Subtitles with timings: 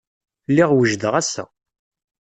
[0.49, 1.45] Lliɣ wejdeɣ assa.